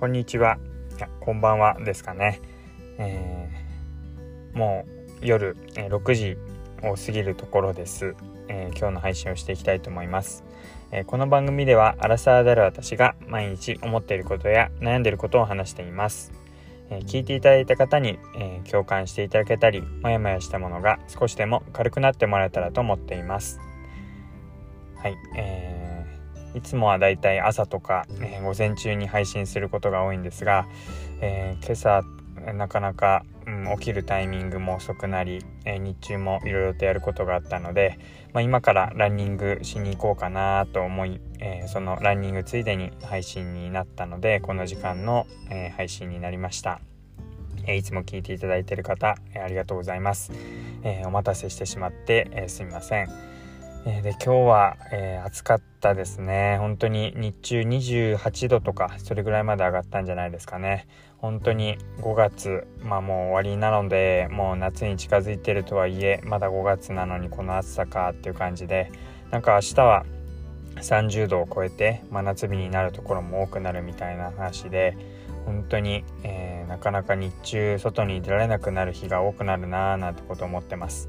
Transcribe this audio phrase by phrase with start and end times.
[0.00, 0.56] こんにちは。
[0.96, 2.40] いや、こんばんはですかね。
[2.96, 4.86] えー、も
[5.20, 6.38] う夜、え6時
[6.82, 8.14] を過ぎるところです、
[8.48, 10.42] えー、今日の配信をしていきたいと思います。
[10.90, 16.32] えー、この番組では、アラサーである私が毎日思っていることや悩んでいることを話しています。
[16.88, 23.60] え聞いていただいた方に、え共感していただけたり、もやもやしたものが少しでも軽くなってもらえたらと思っています。
[24.96, 25.69] はい、えー、
[26.54, 30.66] いつもはだいたい朝とか、えー、午前中に配信することが多いんですが、
[31.20, 32.02] えー、今朝
[32.54, 37.98] なかなか、うん、起きるタイミングも遅くなり、えー、日中もいろいろとやることがあったので、
[38.32, 46.80] まあ、今からランニングしに行こうかなと思い、えー、そのランニングついでに配信になったのでこの時間の、えー、配信になりました、
[47.66, 50.32] えいつも聞いていただいている方、えありがとうございます、
[50.82, 53.30] えお待たせしてしまって、えすみません。
[53.86, 60.86] えー、で今日は、えー、暑かったですね本当に日中28度とかそれぐらいまで上がったんじゃないですかね
[61.18, 68.92] 本当に5月まあもう終わりなのでもう夏に近づいてるとはいえまだ5月なのにこの暑さかっていう感じで
[69.30, 70.06] なんか明日は
[70.76, 74.96] 30度を超えて真夏日になるところも多くなるみたいな話で
[75.44, 81.08] 本当に、えー、なかなか日中外に出られなくなる日が多くなるなーなんてこと思ってます。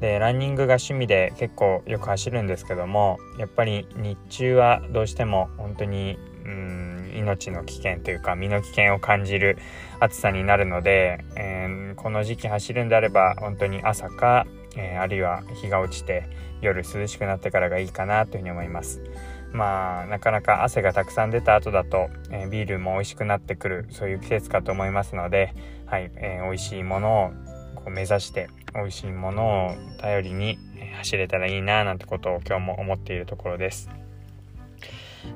[0.00, 9.58] でランニングが趣味で結構よく走るんですけどもやっぱり日中はどうしても本当にうん命の危険というか身の危険を感じる
[10.00, 16.28] 暑さになるので、えー、この時期走るんであれば本当に朝か、えー、あるいは日が落ちて
[16.60, 19.02] 夜涼しくなってからがいいかなというふうに思います。
[19.52, 25.54] まあなかなか汗がたくさん出た後だと、えー、ビールも美味しくなってくるそういう季節かと思いますので、
[25.86, 27.30] はいえー、美味しいものを
[27.74, 30.58] こう目指して美味しいものを頼りに
[30.98, 33.90] 走れたらいいななんてことを今日も思っているところです。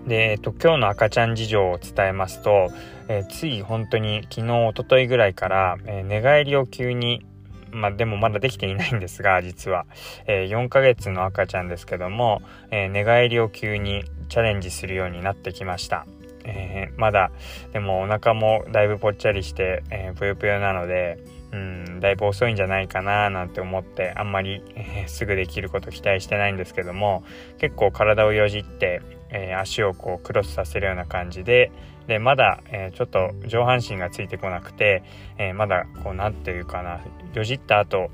[0.06, 2.68] で、えっと、今日の赤ちゃん事情を伝えますと、
[3.08, 7.27] えー、つい本当に昨日、おとといぐらいから、えー、寝返りを急に
[7.73, 9.86] まあでもまだできていないんですが、実は。
[10.27, 16.06] えー、4ヶ月の赤ちゃんですけども、えー、寝返りを急にチャレンジするようになってきました。
[16.45, 17.30] えー、まだ、
[17.73, 21.18] でもお腹もだいぶぽっちゃりして、えー、ぷよぷよなので、
[21.52, 27.24] うん、だいぶ遅いんじゃないかななんて思ってあんまり、えー、すぐできること期待してないんですけども
[27.58, 31.72] 結構体をよじって、えー、足をこうクロスさせるような感じで
[32.06, 35.05] でまだ、えー、ちょっと上半身がついてこなくて、
[35.38, 37.00] えまだこう何て言うかな
[37.34, 38.11] よじった後、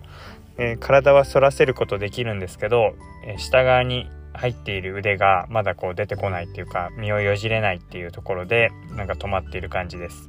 [0.59, 10.29] え体は反らせることできるんですけど、え下側に入っている腕がまだこう出てこないっていうか身をよじれないっていうところでなんか止まっている感じです。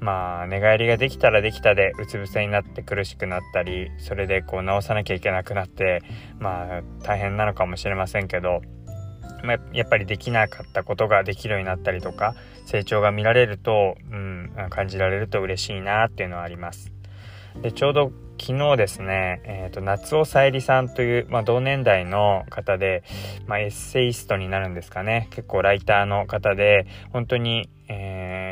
[0.00, 6.02] まあ寝返りができたらできたでうつ伏せになって苦しくなったりそれでこう直さなきゃいけなくなって
[6.38, 8.60] まあ大変なのかもしれませんけど、
[9.42, 12.34] まあ、やっぱりできなかったことができるようになったりとか
[12.66, 16.92] 成長が見られると、うん、感じられると嬉しいなっていうのはあります。
[17.62, 23.02] でちょうど昨日ですね、えーと、夏尾さえりさんという、まあ、同年代の方で、
[23.46, 28.07] まあ、エッセイストになるんですかね結構ライターの方で本当に、えー、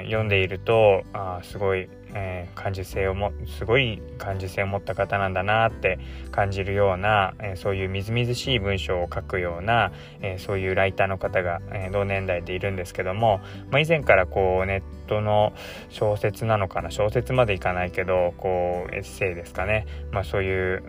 [0.06, 5.98] 読んでいるとあすごいえー、感受性をもすごい感受性を持った方なんだなって
[6.30, 13.40] 感じるような、えー、そういうみずみずしい文章を書くような、えー、そういうライターの方が、え同年代でいるんですけども、
[13.70, 15.52] まあ、以前からこうネットの
[15.90, 20.82] 小説なのかな小説までいかないけどこうエッセイですかね、まあ、そういう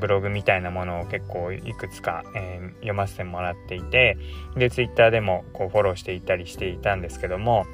[0.00, 4.18] ブログみたいなものを結構いくつか、え読ませてもらっていて
[4.56, 7.64] でツイッターでもこうフォローしていたりしていたんですけども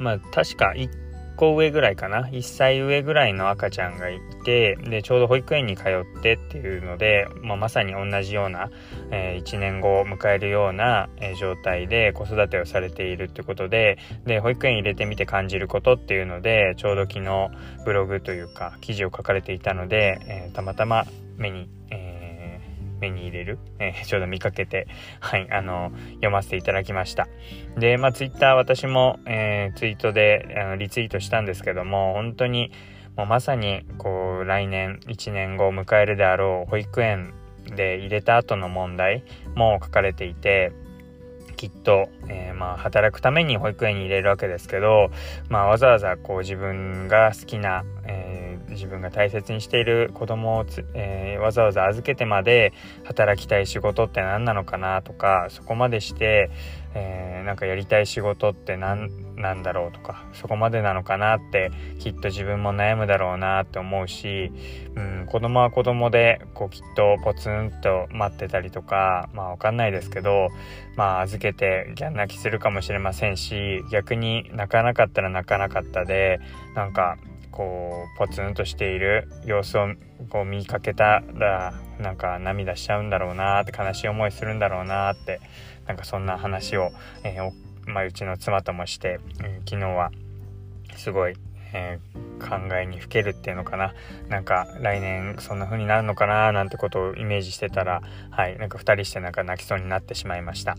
[0.00, 0.90] まあ確か1
[1.36, 2.28] 個上ぐらいかな。
[2.28, 8.70] 1歳上ぐらいの赤ちゃんがいてでちょうど保育園に通ってっていうので、まあ、まさに同じような、
[9.10, 17.50] えー、1年後を迎えるような、え、状態で子育てをされているってことでで保育園入れてみて感じることっていうのでちょうど昨日
[17.84, 21.06] ブログというか記事を書かれていたので、えー、たまたま
[21.36, 22.09] 目に、えー
[23.00, 24.86] 目に入れる、 えー、ちょうど見かけて、
[25.20, 27.28] はい、あの、読ませていただきました。
[27.76, 32.72] で、まあ、ツイッター私も、えー、ツイートであのリツイートしたんですけども、本当に、
[33.16, 37.34] もうまさに、こう、来年、1年後を迎えるであろう保育園
[37.76, 39.24] で入れた後の問題
[39.54, 40.72] も書かれていて、
[41.60, 45.10] きっと、えー、まあ働くために保育園に入れるわけですけど、
[45.50, 52.72] まあ、わざわざこう自分が好きな、えー、自分が大切にしている子供をえー、わざわざ預けてまで
[53.04, 56.50] 働きたい仕事って何なのかなとかそこまでして、
[56.94, 64.52] えー、なんかやりたい仕事って何なんだろうとかそこまでなのかなってきっと自分も悩むだろうなって思うし、
[64.94, 70.48] うん、子供は子供でこうきっとポツンと待ってたりとかまあわかんないですけど
[70.96, 76.40] まあ預けてギャン泣きするかもしれませんし逆に泣かなかったら泣かなかったで
[76.74, 77.16] なんか
[77.50, 79.88] こうポツンとしている様子を
[80.28, 85.40] こう見かけたらなんか涙しちゃうんだろうなって悲しい思いするんだろうなって
[85.86, 86.92] なんかそんな話を、
[87.24, 87.52] えー、
[87.86, 90.10] まあ、うちの妻ともして、うん、昨日は
[90.96, 91.34] すごい、
[91.72, 93.94] えー、考えにふけるっていうのかな
[94.28, 100.76] なんか来年そんな風になるのかななんてことをイメージしてたらはいなんか2人してなんか泣きそうになってしまいました。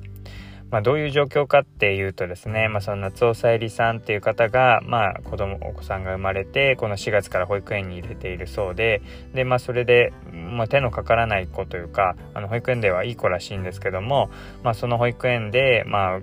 [0.71, 9.01] まあ、どういう状況かっていうとですね、まあ、その夏尾さゆりさんっていう方が、まあ、子供お子さんが生まれてこの4月から保育園に入れているそうで
[9.33, 14.31] で、まあ、それで、まあ、手のかからない子というかあの保育園ではいい子らしいんですけども、
[14.63, 16.19] まあ、その保育園で、まあ、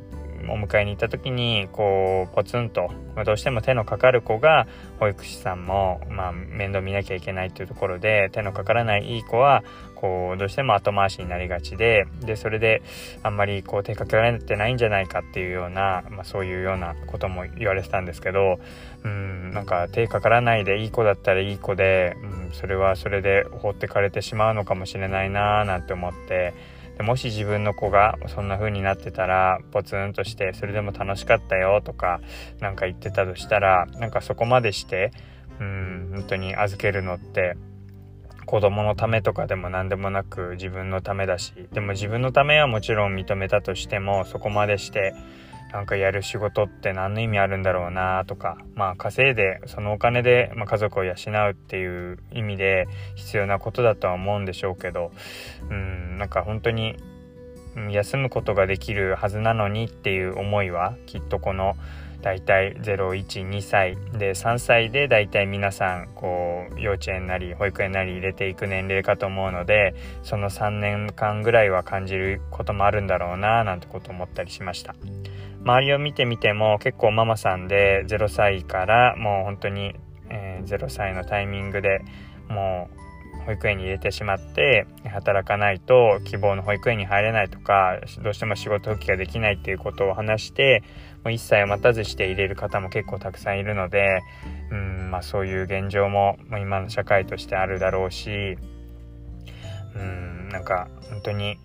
[0.48, 4.66] お迎えに行った時にこうポツンと、まあ、どうしても手のかかる子が
[5.00, 9.64] 保育士さんも、まあ、面倒見なきゃいけないっていうところで手のかからないいい子は
[9.94, 12.82] こうどうしても後回しになりがちででそれで
[13.22, 18.60] あんまりこう手かけられてないんじゃないかっていうような、まあ、そういうようなことも言われてたんですけど
[19.04, 26.77] うんなんか手かからないでいい子だったらいい子で、うん、それはそれで放ってかれてしまうのかもしれないなーなんて思って。
[26.98, 32.20] でもし自分の子がそんな風になってたらポツンとしてそれでも楽しかったよとか
[32.60, 35.12] 何か言ってたとしたらなんかそこまでして
[35.60, 37.56] うん本当に預けるのって
[38.46, 45.14] 子供のためとかでも何でもなく自分のためだしでも自分のためはもちろん認めたとしてもそこまでして
[45.72, 55.12] なんかやる仕事って何の意味あるんだろうなとかまあ稼いでそのお金で、ま家族を養うっていう意味で必要なことだとは思うんでしょうけど
[55.70, 56.96] うんなんか本当に
[57.90, 61.76] 休むことができるはずなのにっていう思いはきっとこの
[62.22, 69.94] 大体012歳で3歳で大体皆さんこう幼稚園なり保育園なり入れていく年齢かと思うので
[70.24, 74.96] その3年間ぐらいは感じることもあるんだろうななんてこと思ったりしました。
[75.62, 79.94] 周りを見てみても結構ママさんで0歳からもう本当に、
[80.28, 82.00] えー、0歳のタイミングで
[82.48, 82.98] もう
[83.48, 90.82] 保育園に入れてしまって働かないと希望の保育園に入れないとかどうしても仕事復帰ができないっていうことを話して
[91.24, 94.20] もう一切待たずして入れる方も結構たくさんいるので
[94.70, 98.58] うん、まあ、そういう現状も今の社会としてあるだろうし
[99.96, 101.58] うんなんか本当に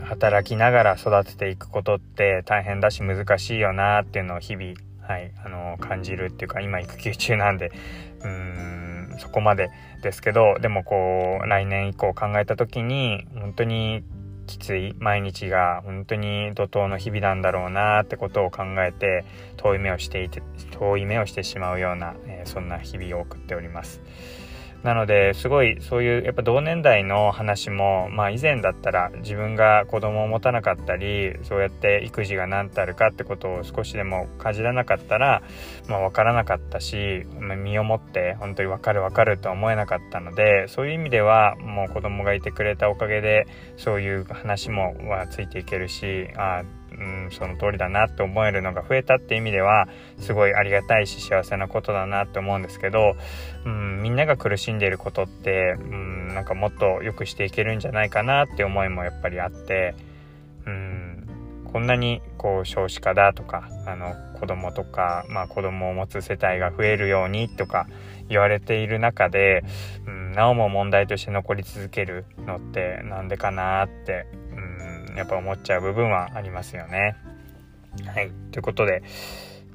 [0.00, 7.72] 働きながら育てていくことって大変だし難しいよなっていうのを日々、はい、あの感じるっていうか今育休中なんで
[8.20, 9.70] うーんそこまで
[10.02, 14.04] ですけどでもこう来年以降考えた時に本当に
[14.46, 19.24] きつい毎日が本当に怒涛の日々なんだろうなってことを考えて
[19.56, 24.00] 遠い目をしていて遠い目をしてしまうような、えー、そんな日々を送っております。
[24.86, 35.42] なのですごいそういうやっぱ同年代の話も、まあ、以前だったら自分が子供を持たなかったりそうやって育児が何たるかってことを少しでもかじらなかったら、
[35.88, 37.24] まあ、分からなかったし
[37.64, 46.62] 身をもって本当に分かる分かるとは思えなかったのでそういう意味ではもう子供がいてくれたおかげでそういう話もはついていけるしあ
[46.98, 49.88] うん、その通りだなって思えるのが増えたって意味では
[50.18, 53.16] すごいありがたいし幸せなことだなって思うんですけど、
[53.64, 59.94] うん、みんなが苦しんでいることって、うん、なんかもっと良くしていけるんじゃないかなって思いもやっぱりあって、
[60.66, 61.26] うん、
[61.72, 67.86] こんなにこう少子化だとかあの子供とか、まあ、子供を持つ世帯が増えるようにとか
[68.28, 69.64] 言われている中で、
[70.06, 74.26] うん、なおも問題として残り続けるのってなんでかなって、
[75.16, 77.16] やっぱ思っちゃう部分はありますよね。
[78.04, 78.30] はい。
[78.52, 79.02] ということで、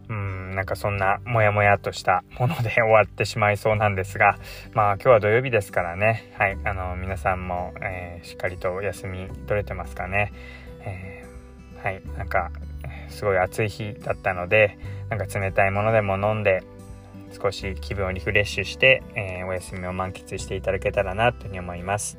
[0.10, 4.38] うん、なんかそんなモヤモヤとしたもので終わってしまいそうなんですが、
[4.74, 10.34] まあ今日は土曜日ですからね、はい、あの皆さんも、えー、しっかりとお休み取れてますかね。
[10.82, 12.52] えー、はい、なんか
[13.08, 14.78] すごい暑い日だったので、
[15.10, 16.64] なんか冷たいものでも飲んで、
[17.32, 22.18] 少し気分をリフレッシュして、えー、お休みを満喫していただけたらなというふうに思います。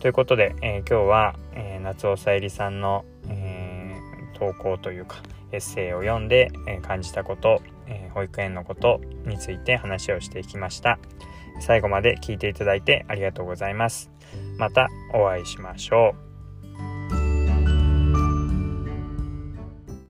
[0.00, 5.22] ということで、えー、今日は、えー、夏尾さゆりさんの、えー、投稿というか
[5.52, 10.98] エッセイを読んで、え感じたこと、え保育園のことについて話をしていきました。
[11.60, 14.10] 最後まで聞いていただいてありがとうございます。
[14.58, 16.31] またお会いしましょう。